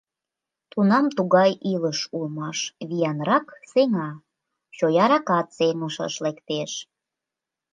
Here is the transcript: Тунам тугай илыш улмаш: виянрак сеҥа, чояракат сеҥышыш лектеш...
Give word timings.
Тунам 0.71 1.05
тугай 1.17 1.51
илыш 1.73 1.99
улмаш: 2.15 2.59
виянрак 2.87 3.47
сеҥа, 3.71 4.09
чояракат 4.77 5.47
сеҥышыш 5.57 6.15
лектеш... 6.25 6.71